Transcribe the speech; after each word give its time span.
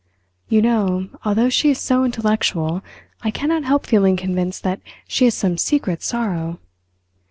"You 0.49 0.63
know, 0.63 1.09
although 1.23 1.49
she 1.49 1.69
is 1.69 1.77
so 1.77 2.03
intellectual, 2.03 2.81
I 3.21 3.29
cannot 3.29 3.65
help 3.65 3.85
feeling 3.85 4.17
convinced 4.17 4.63
that 4.63 4.81
she 5.07 5.25
has 5.25 5.35
some 5.35 5.59
secret 5.59 6.01
sorrow. 6.01 6.59